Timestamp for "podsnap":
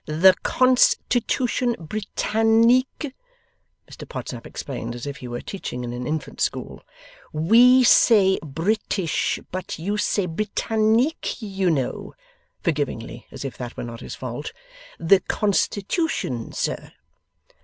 4.09-4.47